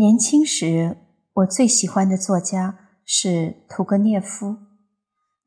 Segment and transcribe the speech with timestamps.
[0.00, 0.96] 年轻时，
[1.34, 4.56] 我最喜欢的作家是屠格涅夫。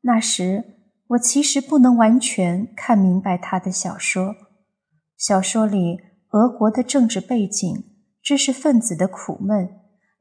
[0.02, 0.62] 那时，
[1.08, 4.36] 我其实不能完全看明白他的小说。
[5.16, 5.98] 小说里
[6.30, 7.68] 俄国的政治背景、
[8.22, 9.70] 知识分子的苦闷，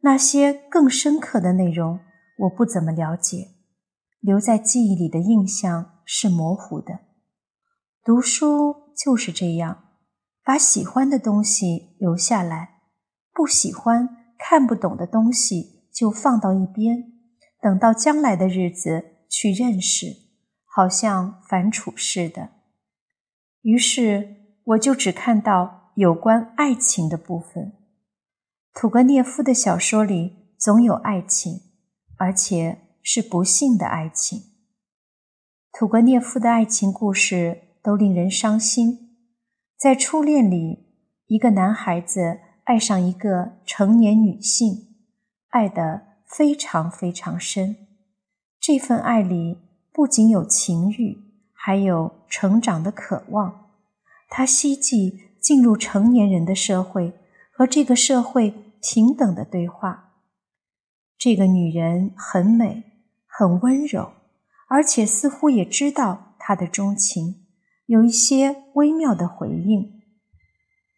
[0.01, 1.99] 那些更深刻的内容，
[2.39, 3.49] 我不怎么了解。
[4.19, 7.01] 留在记忆里的印象是模糊的。
[8.03, 9.83] 读书就是这样，
[10.43, 12.71] 把喜欢的东西留下来。
[13.35, 17.13] 不喜欢、看不懂的东西就放到一边，
[17.61, 20.07] 等到将来的日子去认识，
[20.65, 22.49] 好像反刍似的。
[23.61, 27.71] 于是我就只看到有关爱情的部分。
[28.73, 31.61] 屠格涅夫的小说里总有爱情，
[32.17, 34.41] 而且是不幸的爱情。
[35.71, 39.15] 屠格涅夫的爱情故事都令人伤心。
[39.77, 40.85] 在初恋里，
[41.27, 42.39] 一个男孩子。
[42.65, 44.95] 爱上一个成年女性，
[45.49, 47.75] 爱得非常非常深。
[48.57, 49.57] 这份爱里
[49.91, 51.17] 不仅有情欲，
[51.51, 53.71] 还有成长的渴望。
[54.29, 57.13] 他希冀进入成年人的社会，
[57.51, 60.13] 和这个社会平等的对话。
[61.17, 62.83] 这个女人很美，
[63.27, 64.13] 很温柔，
[64.69, 67.45] 而且似乎也知道他的钟情，
[67.87, 70.01] 有一些微妙的回应。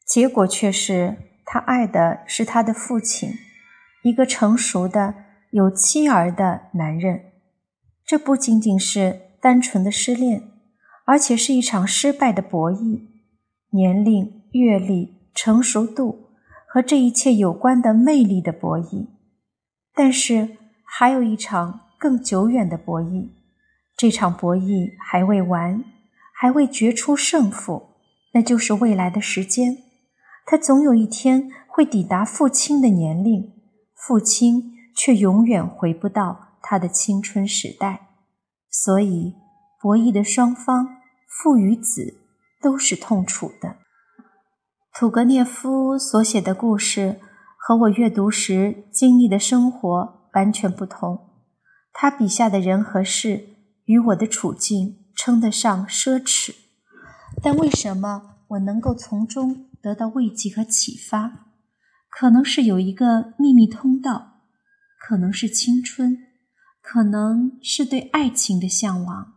[0.05, 1.31] 结果却是。
[1.46, 3.30] 他爱的是他的父亲，
[4.04, 5.14] 一个成熟的
[5.52, 7.32] 有妻儿的男人。
[8.06, 10.44] 这不仅仅是单纯的失恋，
[11.06, 13.02] 而且是一场失败的博弈。
[13.72, 16.30] 年龄、阅历、成熟度
[16.68, 19.08] 和这一切有关的魅力的博弈。
[19.94, 23.30] 但是还有一场更久远的博弈，
[23.95, 25.84] 这场博弈还未完，
[26.34, 27.89] 还未决出胜负，
[28.34, 29.85] 那就是未来的时间。
[30.45, 33.52] 他总有一天会抵达父亲的年龄，
[33.95, 38.10] 父亲却永远回不到他的青春时代。
[38.70, 39.34] 所以，
[39.82, 40.98] 博弈的双方，
[41.28, 42.20] 父与子，
[42.61, 43.78] 都是痛楚的。
[44.94, 47.20] 屠格涅夫所写的故事
[47.58, 51.32] 和我阅读时经历的生活完全不同。
[51.92, 53.48] 他笔下的人和事
[53.86, 56.54] 与我的处境称得上奢侈，
[57.42, 59.66] 但为什么我能够从中？
[59.86, 61.52] 得到慰藉和启发，
[62.10, 64.42] 可能是有一个秘密通道，
[65.00, 66.18] 可能是青春，
[66.82, 69.36] 可能是对爱情的向往，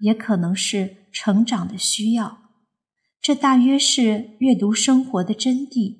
[0.00, 2.38] 也可能是成长的需要。
[3.20, 5.98] 这大约是阅读生活的真谛。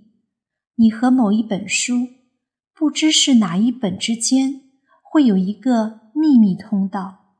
[0.76, 2.08] 你和某一本书，
[2.72, 4.62] 不知是哪一本之间，
[5.02, 7.36] 会有一个秘密通道，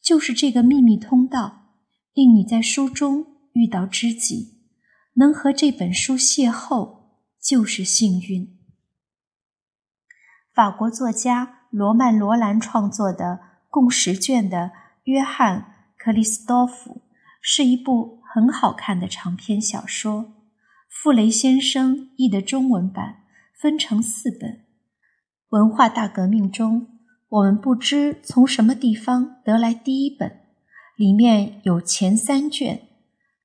[0.00, 1.72] 就是这个秘密通道，
[2.14, 4.55] 令你在书中遇到知己。
[5.18, 7.04] 能和这本书邂逅
[7.40, 8.54] 就是幸运。
[10.54, 13.40] 法国作家罗曼·罗兰创作的
[13.70, 14.58] 共十卷的
[15.04, 15.60] 《约翰·
[15.96, 16.90] 克里斯多夫》
[17.40, 20.34] 是一部很好看的长篇小说。
[20.88, 23.22] 傅雷先生译的中文版
[23.58, 24.66] 分成四本。
[25.50, 26.88] 文化大革命中，
[27.28, 30.40] 我们不知从什么地方得来第一本，
[30.96, 32.82] 里面有前三卷。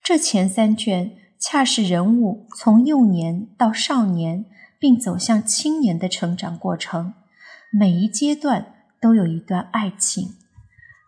[0.04, 1.21] 这前三卷。
[1.42, 4.46] 恰是人物从幼年到少年，
[4.80, 7.16] 并走向青年的成长过程，
[7.72, 10.36] 每一阶段都有一段爱情。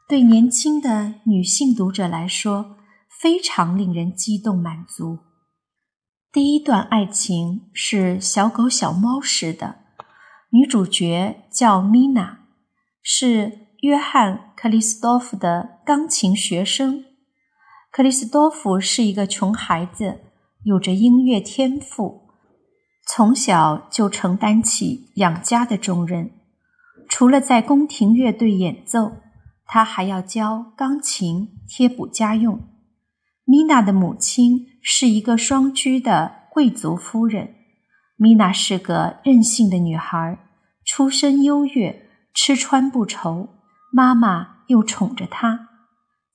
[0.09, 2.77] 对年轻的女性读者来说，
[3.22, 5.19] 非常令人激动满足。
[6.31, 9.75] 第一段爱情是小狗小猫式的，
[10.49, 12.39] 女主角叫米娜，
[13.03, 17.05] 是约翰·克里斯多夫的钢琴学生。
[17.93, 20.22] 克里斯多夫是一个穷孩子，
[20.63, 22.23] 有着音乐天赋，
[23.05, 26.31] 从小就承担起养家的重任。
[27.07, 29.17] 除了在宫廷乐队演奏，
[29.67, 32.67] 他还要教钢琴、贴补家用。
[33.45, 37.53] 米娜的母亲是一个双居的贵族夫人，
[38.16, 40.39] 米娜是个任性的女孩，
[40.84, 43.49] 出身优越，吃穿不愁，
[43.91, 45.69] 妈妈又宠着她。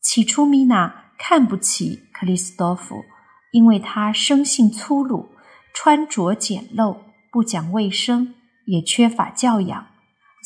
[0.00, 1.06] 起初，米娜。
[1.18, 3.04] 看不起克里斯多夫，
[3.50, 5.30] 因为他生性粗鲁，
[5.74, 6.98] 穿着简陋，
[7.32, 8.34] 不讲卫生，
[8.66, 9.88] 也缺乏教养，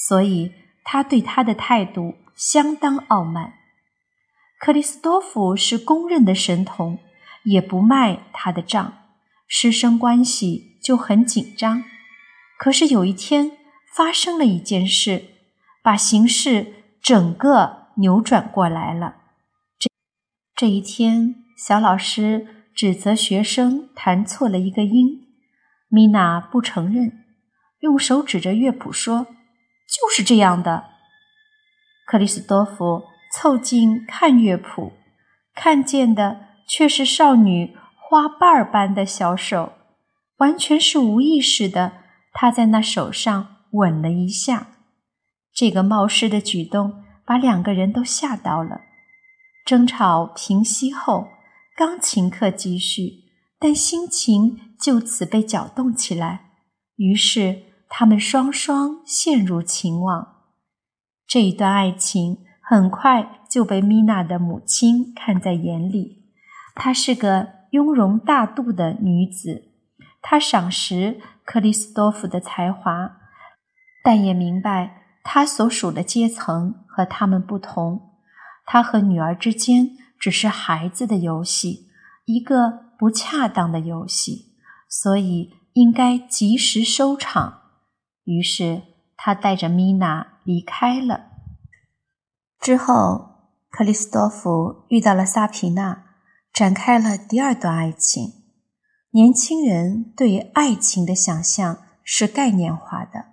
[0.08, 0.52] 所以
[0.82, 3.52] 他对他的态度相当傲慢。
[4.58, 6.98] 克里斯多夫是公认的神童，
[7.44, 8.94] 也不卖他的账，
[9.46, 11.84] 师生关系就很紧张。
[12.58, 13.52] 可是有一天
[13.94, 15.24] 发生了一件事，
[15.82, 19.16] 把形势整个扭转过来了。
[20.62, 25.26] 这一天，小老师指责学生弹错了一个音，
[25.88, 27.24] 米娜不承认。
[27.80, 29.26] 用手指着乐谱说
[29.90, 30.84] ：“就是这样的。”
[32.06, 33.02] 克里斯多夫
[33.34, 34.92] 凑近看乐谱，
[35.52, 39.72] 看见的却是少女花瓣般的小手，
[40.36, 41.94] 完全是无意识的，
[42.32, 44.68] 他在那手上吻了一下。
[45.52, 48.82] 这个冒失的举动把两个人都吓到了。
[49.64, 51.28] 争吵平息后，
[51.76, 53.24] 钢琴课继续，
[53.58, 56.50] 但心情就此被搅动起来。
[56.96, 60.28] 于是他们双双陷入情网。
[61.26, 66.24] 这一段爱情很快就被米娜的母亲看在眼里。
[66.74, 69.70] 她是个雍容大度的女子，
[70.20, 73.16] 她赏识克里斯多夫的才华，
[74.02, 78.11] 但也明白他所属的阶层和他们不同。
[78.64, 81.88] 他和女儿之间只是孩子的游戏，
[82.24, 84.54] 一个不恰当的游戏，
[84.88, 87.60] 所以应该及时收场。
[88.24, 88.82] 于是
[89.16, 91.26] 他带着米娜离开了。
[92.60, 96.04] 之后，克里斯多夫遇到了萨皮娜，
[96.52, 98.34] 展开了第二段爱情。
[99.10, 103.26] 年轻人对爱情的想象是概念化的，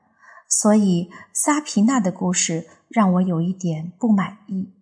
[0.49, 4.73] 所以萨皮娜的故事让我有一点不满意。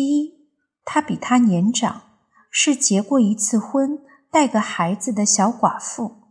[0.00, 0.48] 第一，
[0.82, 2.04] 她比他年长，
[2.50, 3.98] 是结过一次婚、
[4.30, 6.22] 带个孩子的小寡妇。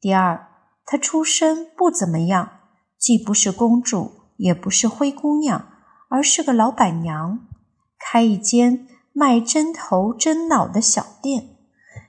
[0.00, 0.48] 第二，
[0.86, 2.60] 她出身不怎么样，
[2.96, 5.68] 既不是公主，也不是灰姑娘，
[6.08, 7.40] 而是个老板娘，
[7.98, 11.58] 开一间卖针头针脑的小店，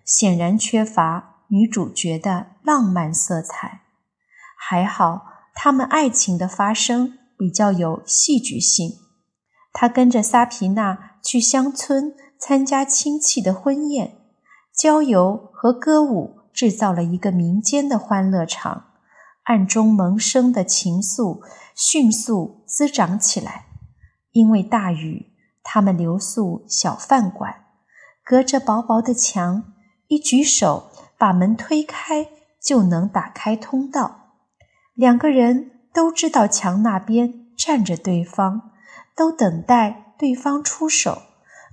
[0.06, 3.82] 显然缺乏女主角的浪漫色彩。
[4.58, 9.03] 还好，他们爱情的发生比较有戏剧性。
[9.74, 14.18] 他跟着萨皮娜去乡村参加亲戚的婚宴，
[14.74, 18.86] 郊游和歌舞制造了一个民间的欢乐场，
[19.44, 21.42] 暗中萌生的情愫
[21.74, 23.66] 迅速滋长起来。
[24.32, 25.34] 因为大雨，
[25.64, 27.66] 他们留宿小饭馆，
[28.24, 29.74] 隔着薄薄的墙，
[30.08, 32.28] 一举手把门推开
[32.62, 34.36] 就能打开通道。
[34.94, 38.73] 两个人都知道墙那边站着对方。
[39.16, 41.22] 都等待对方出手，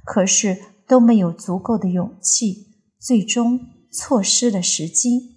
[0.05, 3.61] 可是都没有足够的勇气，最终
[3.93, 5.37] 错失了时机。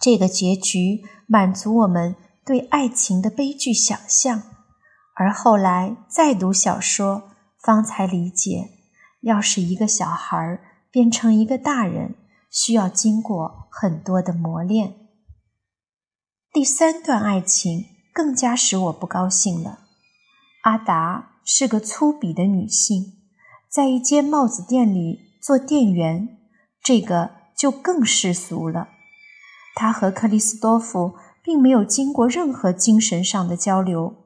[0.00, 4.42] 这个结局满足我们对爱情的悲剧想象，
[5.14, 7.30] 而后来再读小说，
[7.62, 8.70] 方才理解：
[9.22, 10.60] 要使一个小孩
[10.90, 12.16] 变成一个大人，
[12.50, 14.94] 需要经过很多的磨练。
[16.52, 19.83] 第三段爱情更加使我不高兴了。
[20.64, 23.18] 阿达是个粗鄙的女性，
[23.68, 26.38] 在一间帽子店里做店员，
[26.82, 28.88] 这个就更世俗了。
[29.74, 34.24] 她和克里斯多夫并没有经过任何精神上的交流。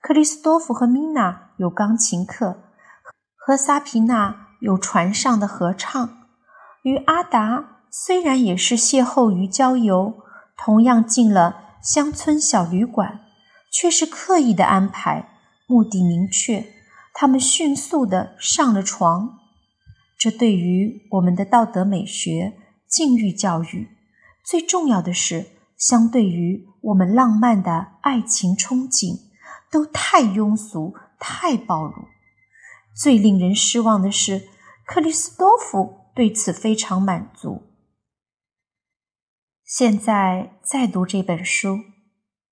[0.00, 2.62] 克里斯多夫和米娜有钢琴课，
[3.36, 6.16] 和萨皮娜有船上的合唱。
[6.82, 10.14] 与阿达虽然也是邂逅于郊游，
[10.56, 13.20] 同样进了乡村小旅馆，
[13.70, 15.32] 却是刻意的安排。
[15.66, 16.66] 目的明确，
[17.12, 19.40] 他们迅速的上了床。
[20.18, 22.54] 这对于我们的道德美学、
[22.88, 23.88] 禁欲教育，
[24.44, 29.18] 最重要的是，相对于我们浪漫的爱情憧憬，
[29.70, 31.92] 都太庸俗、太暴露。
[32.94, 34.48] 最令人失望的是，
[34.86, 37.62] 克里斯多夫对此非常满足。
[39.64, 41.80] 现在再读这本书，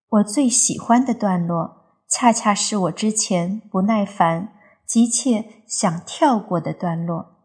[0.09, 1.82] 我最喜欢的段落。
[2.13, 4.53] 恰恰是我之前不耐烦、
[4.87, 7.39] 急切想跳过的段落。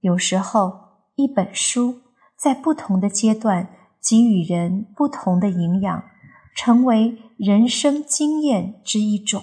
[0.00, 0.72] 有时候，
[1.14, 2.00] 一本书
[2.36, 3.70] 在不同的阶段
[4.02, 6.02] 给予人不同的营养，
[6.56, 9.40] 成为人生经验之一种。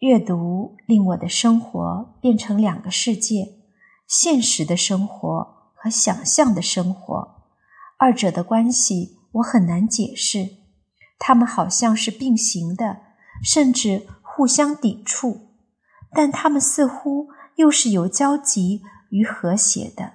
[0.00, 3.60] 阅读令我的生活变成两个世界：
[4.08, 7.36] 现实的生活和想象的生活。
[8.00, 10.59] 二者的关系我很难解释。
[11.20, 13.02] 他们好像是并行的，
[13.44, 15.50] 甚至互相抵触，
[16.12, 20.14] 但他们似乎又是有交集与和谐的。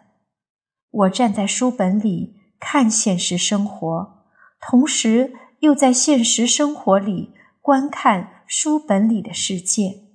[0.89, 4.25] 我站在书本里看现实生活，
[4.59, 10.05] 同时又在现实生活里观看书本里的世界。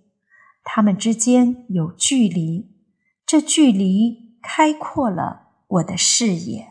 [0.65, 2.75] 他们之间有距离，
[3.25, 6.70] 这距离开阔了我的视野。